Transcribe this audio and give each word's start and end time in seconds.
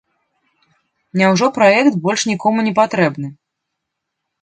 Няўжо 1.21 1.51
праект 1.59 2.01
больш 2.07 2.21
нікому 2.33 2.67
не 2.71 2.77
патрэбны? 2.83 3.27